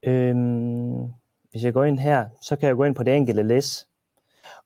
[0.06, 1.12] Øhm,
[1.50, 3.88] hvis jeg går ind her, så kan jeg gå ind på det enkelte læs.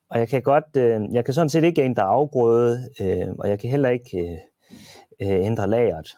[0.09, 3.59] Og jeg kan godt, øh, jeg kan sådan set ikke ændre afgrøde, øh, og jeg
[3.59, 4.37] kan heller ikke øh,
[5.21, 6.17] øh, ændre lageret.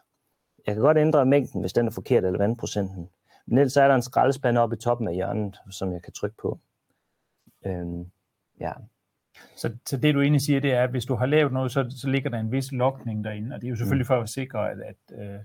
[0.68, 3.10] Jeg kan godt ændre mængden, hvis den er forkert, eller vandprocenten.
[3.48, 6.38] Men ellers er der en skraldespand oppe i toppen af hjørnet, som jeg kan trykke
[6.42, 6.60] på.
[7.66, 8.12] Øhm,
[8.60, 8.72] ja.
[9.56, 11.96] Så, så det du egentlig siger, det er, at hvis du har lavet noget, så,
[12.02, 14.08] så ligger der en vis lokning derinde, og det er jo selvfølgelig mm.
[14.08, 15.40] for at sikre, at, at, øh,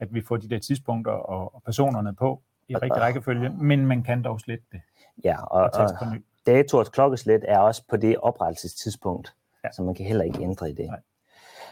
[0.00, 4.02] at vi får de der tidspunkter og, og personerne på i rigtig rækkefølge, men man
[4.02, 4.80] kan dog slette det.
[5.24, 9.72] Ja, og, og, og dato klokkeslet er også på det oprettelsestidspunkt, ja.
[9.72, 10.86] så man kan heller ikke ændre i det.
[10.86, 11.00] Nej.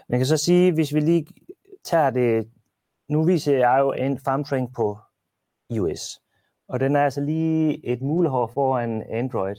[0.09, 1.27] Man kan så sige, hvis vi lige
[1.85, 2.51] tager det,
[3.09, 4.99] nu viser jeg jo en farmtrain på
[5.71, 6.21] iOS,
[6.69, 9.57] og den er altså lige et mulehår foran Android.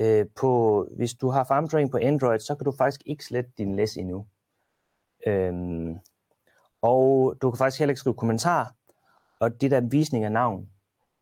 [0.00, 3.76] Øh, på, hvis du har farmtrain på Android, så kan du faktisk ikke slette din
[3.76, 4.26] læs endnu.
[5.26, 5.98] Øhm,
[6.82, 8.74] og du kan faktisk heller ikke skrive kommentar,
[9.40, 10.68] og det der visning af navn,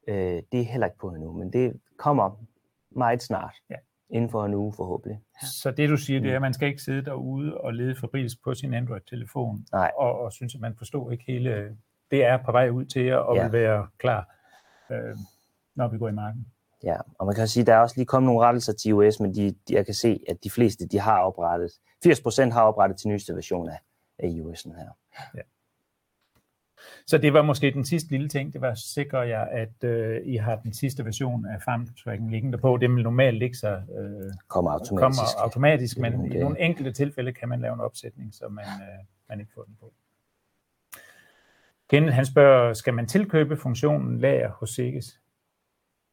[0.08, 2.44] øh, det er heller ikke på endnu, men det kommer
[2.90, 3.54] meget snart.
[3.70, 3.74] Ja.
[4.10, 5.20] Inden for en uge forhåbentlig.
[5.62, 8.44] Så det du siger, det er, at man skal ikke sidde derude og lede fabrilsk
[8.44, 9.92] på sin Android-telefon, Nej.
[9.96, 11.76] Og, og synes, at man forstår ikke hele,
[12.10, 13.42] det er på vej ud til jer, og ja.
[13.42, 14.30] vil være klar,
[14.90, 15.16] øh,
[15.74, 16.46] når vi går i marken.
[16.84, 19.20] Ja, og man kan sige, at der er også lige kommet nogle rettelser til iOS,
[19.20, 21.70] men de, de, jeg kan se, at de fleste de har oprettet,
[22.06, 23.78] 80% har oprettet til nyeste version af,
[24.18, 24.90] af iOS'en her.
[25.34, 25.40] Ja.
[27.06, 30.20] Så det var måske den sidste lille ting, det var at sikre jer, at øh,
[30.24, 32.76] I har den sidste version af farmtracking liggende på.
[32.76, 36.34] Det vil normalt ikke så øh, kommer automatisk, kommer automatisk men okay.
[36.34, 39.62] i nogle enkelte tilfælde kan man lave en opsætning, så man, øh, man ikke får
[39.62, 39.92] den på.
[41.90, 45.20] Kenneth, han spørger, skal man tilkøbe funktionen lager hos Sikkes?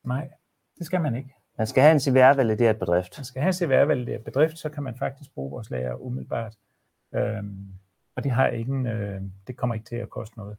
[0.04, 0.30] Nej,
[0.78, 1.36] det skal man ikke.
[1.58, 3.18] Man skal have en CVR-valideret bedrift.
[3.18, 6.56] Man skal have en CVR-valideret bedrift, så kan man faktisk bruge vores lager umiddelbart.
[7.16, 7.68] Øhm,
[8.16, 10.58] og det, har ikke øh, det kommer ikke til at koste noget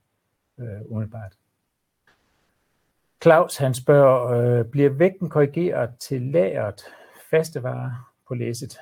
[0.59, 1.33] øh, umiddelbart.
[3.23, 6.81] Claus han spørger, øh, bliver vægten korrigeret til lageret
[7.31, 8.79] fastevarer på læsset?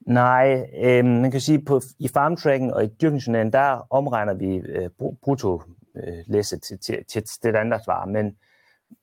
[0.00, 4.90] Nej, øh, man kan sige, på i farmtracking og i dyrkningsjournalen, der omregner vi øh,
[5.22, 5.62] brutto
[5.96, 8.36] øh, læsset til, til, til standardvarer, men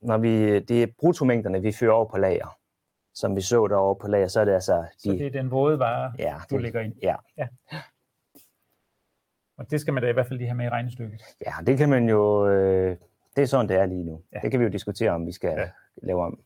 [0.02, 2.58] når vi, det er bruttomængderne, vi fører over på lager,
[3.14, 4.74] som vi så derovre på lager, så er det altså...
[4.82, 6.94] De, så det er den våde vare, ja, du det, lægger ind?
[7.04, 7.16] Ja.
[7.38, 7.48] ja.
[9.58, 11.22] Og det skal man da i hvert fald lige have med i regnestykket.
[11.46, 12.48] Ja, det kan man jo...
[12.48, 12.98] Øh,
[13.36, 14.22] det er sådan, det er lige nu.
[14.34, 14.40] Ja.
[14.40, 15.70] Det kan vi jo diskutere, om vi skal ja.
[16.04, 16.40] lave om.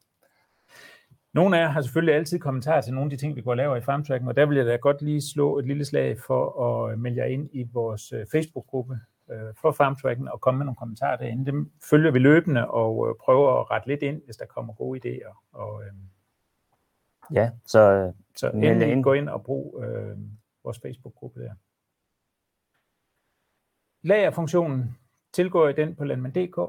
[1.34, 3.58] Nogle af jer har selvfølgelig altid kommentarer til nogle af de ting, vi går og
[3.58, 6.64] laver i FarmTracking, og der vil jeg da godt lige slå et lille slag for
[6.66, 9.00] at melde jer ind i vores øh, Facebook-gruppe
[9.32, 11.46] øh, for FarmTracking og komme med nogle kommentarer derinde.
[11.46, 15.00] Dem følger vi løbende og øh, prøver at rette lidt ind, hvis der kommer gode
[15.00, 15.50] idéer.
[15.54, 15.84] Og,
[17.34, 19.04] ja, så, så endelig ind.
[19.04, 20.18] gå ind og brug øh,
[20.63, 21.54] vores Facebook-gruppe der.
[24.02, 24.98] Lagerfunktionen,
[25.34, 26.60] tilgår I den på landmand.dk?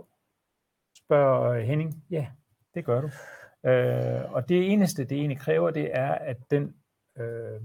[0.96, 2.04] Spørger Henning.
[2.10, 2.26] Ja,
[2.74, 3.10] det gør du.
[3.68, 6.74] Øh, og det eneste, det egentlig kræver, det er, at den
[7.18, 7.60] øh,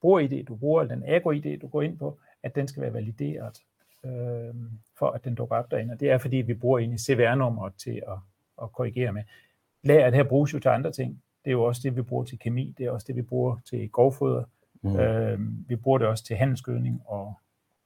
[0.00, 3.62] bruger-ID, du bruger, eller den agro-ID, du går ind på, at den skal være valideret,
[4.04, 4.54] øh,
[4.98, 5.92] for at den dukker op derinde.
[5.92, 8.18] Og det er, fordi vi bruger egentlig CVR-nummeret til at,
[8.62, 9.22] at korrigere med.
[9.82, 11.22] Lageret her bruges jo til andre ting.
[11.48, 13.56] Det er jo også det, vi bruger til kemi, det er også det, vi bruger
[13.64, 14.44] til grovfoder.
[14.82, 14.96] Mm.
[14.96, 17.34] Øh, vi bruger det også til handelsgødning og,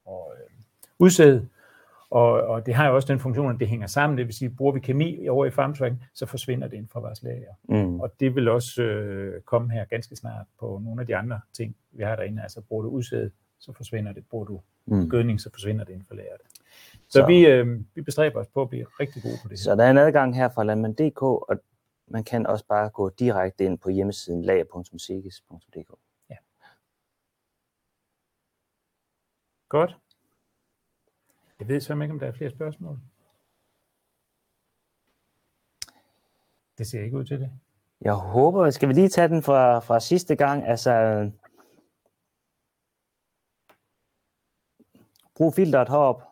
[0.05, 0.51] og øh,
[0.99, 1.49] udsæde.
[2.11, 4.19] Og, og det har jo også den funktion, at det hænger sammen.
[4.19, 7.23] Det vil sige, bruger vi kemi over i farmtrack, så forsvinder det ind fra vores
[7.23, 7.55] lager.
[7.69, 8.01] Mm.
[8.01, 11.77] Og det vil også øh, komme her ganske snart på nogle af de andre ting,
[11.93, 12.43] vi har derinde.
[12.43, 14.25] Altså bruger du udsæde, så forsvinder det.
[14.31, 15.09] Bruger du mm.
[15.09, 16.41] gødning, så forsvinder det inden for lageret.
[16.93, 19.59] Så, så vi, øh, vi bestræber os på at blive rigtig gode på det.
[19.59, 21.61] Så der er en adgang her fra landmand.dk, og
[22.07, 25.91] man kan også bare gå direkte ind på hjemmesiden lager.sikis.dk.
[26.31, 26.37] Ja.
[29.69, 29.99] Godt.
[31.59, 32.99] Jeg ved så ikke, om der er flere spørgsmål.
[36.79, 37.51] Det ser ikke ud til det.
[38.01, 40.67] Jeg håber, skal vi lige tage den fra, fra sidste gang?
[40.67, 40.93] Altså,
[45.35, 46.32] brug filteret heroppe.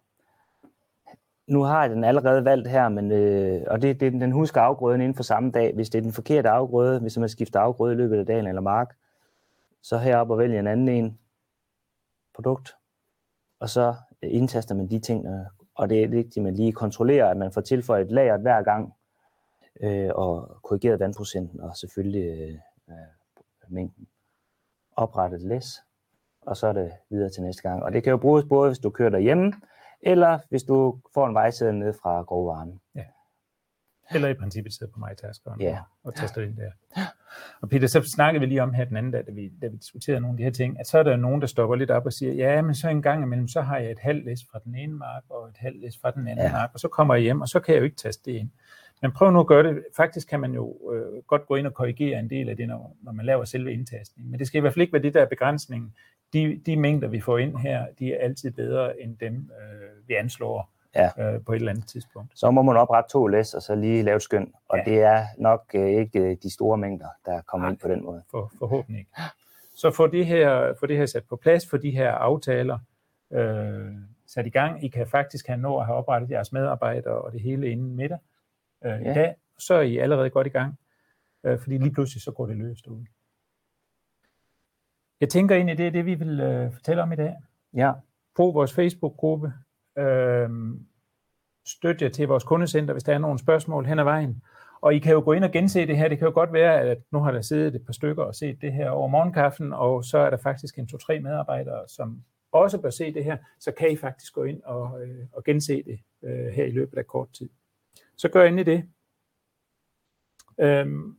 [1.50, 5.00] Nu har jeg den allerede valgt her, men, øh, og det, det, den husker afgrøden
[5.00, 5.74] inden for samme dag.
[5.74, 8.60] Hvis det er den forkerte afgrøde, hvis man skifter afgrøde i løbet af dagen eller
[8.60, 8.96] mark,
[9.82, 11.18] så heroppe og vælger en anden en
[12.34, 12.76] produkt,
[13.60, 16.72] og så øh, indtaster man de ting, øh, og det er vigtigt, at man lige
[16.72, 18.94] kontrollerer, at man får tilføjet lageret hver gang,
[19.80, 22.54] øh, og korrigeret vandprocenten, og selvfølgelig øh,
[22.88, 22.94] øh,
[23.68, 24.06] mængden.
[24.96, 25.82] Oprettet læs,
[26.40, 27.82] og så er det videre til næste gang.
[27.82, 29.52] Og det kan jo bruges både, hvis du kører derhjemme,
[30.02, 32.80] eller hvis du får en vejsæde ned fra grovvaren.
[32.94, 33.04] Ja.
[34.14, 35.78] Eller i princippet sidder på MyTaskeren ja.
[36.04, 36.70] og taster ind der.
[37.60, 39.76] Og Peter, så snakkede vi lige om her den anden dag, da vi, da vi
[39.76, 42.06] diskuterede nogle af de her ting, at så er der nogen, der stopper lidt op
[42.06, 44.58] og siger, ja, men så en gang imellem, så har jeg et halvt læs fra
[44.64, 46.52] den ene mark og et halvt læs fra den anden ja.
[46.52, 48.50] mark, og så kommer jeg hjem, og så kan jeg jo ikke taste det ind.
[49.02, 49.84] Men prøv nu at gøre det.
[49.96, 52.96] Faktisk kan man jo øh, godt gå ind og korrigere en del af det, når,
[53.02, 54.30] når man laver selve indtastningen.
[54.30, 55.94] Men det skal i hvert fald ikke være det, der er begrænsningen.
[56.32, 60.14] De, de mængder, vi får ind her, de er altid bedre end dem, øh, vi
[60.14, 61.34] anslår ja.
[61.34, 62.38] øh, på et eller andet tidspunkt.
[62.38, 64.52] Så må man oprette to læs, og så lige lave skøn.
[64.68, 64.90] Og ja.
[64.90, 68.04] det er nok øh, ikke øh, de store mængder, der kommer Nej, ind på den
[68.04, 68.22] måde.
[68.30, 69.10] For, forhåbentlig ikke.
[69.74, 72.78] Så få det, her, få det her sat på plads, for de her aftaler
[73.32, 73.92] øh,
[74.26, 74.84] sat i gang.
[74.84, 78.18] I kan faktisk have nå at have oprettet jeres medarbejdere og det hele inden middag
[78.84, 79.10] øh, ja.
[79.10, 79.34] i dag.
[79.58, 80.78] Så er I allerede godt i gang,
[81.44, 83.04] øh, fordi lige pludselig så går det løst ud.
[85.20, 87.36] Jeg tænker egentlig, det er det, vi vil øh, fortælle om i dag.
[87.74, 87.92] Ja.
[88.36, 89.52] På vores Facebook-gruppe,
[89.98, 90.50] øh,
[91.66, 94.42] støtte jer til vores kundecenter, hvis der er nogle spørgsmål hen ad vejen.
[94.80, 96.08] Og I kan jo gå ind og gense det her.
[96.08, 98.60] Det kan jo godt være, at nu har der siddet et par stykker og set
[98.60, 102.90] det her over morgenkaffen, og så er der faktisk en to-tre medarbejdere, som også bør
[102.90, 103.36] se det her.
[103.60, 106.98] Så kan I faktisk gå ind og, øh, og gense det øh, her i løbet
[106.98, 107.48] af kort tid.
[108.16, 108.84] Så gør endelig det.
[110.60, 111.16] Øhm,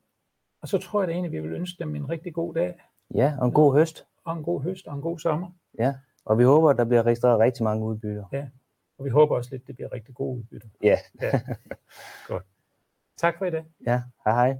[0.61, 2.81] og så tror jeg da egentlig, vi vil ønske dem en rigtig god dag.
[3.15, 4.05] Ja, og en god høst.
[4.25, 5.47] Og en god høst og en god sommer.
[5.79, 5.95] Ja,
[6.25, 8.25] og vi håber, at der bliver registreret rigtig mange udbytter.
[8.31, 8.47] Ja,
[8.97, 10.67] og vi håber også lidt, det bliver rigtig gode udbytter.
[10.83, 10.97] Ja.
[11.21, 11.41] ja.
[12.27, 12.43] Godt.
[13.17, 13.65] Tak for i dag.
[13.87, 14.57] Ja, hej hej.